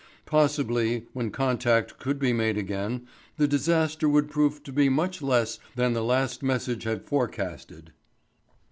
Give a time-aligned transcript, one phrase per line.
[0.25, 3.05] Possibly, when contact could be made again,
[3.37, 7.91] the disaster would prove to be much less than the last message had forecasted.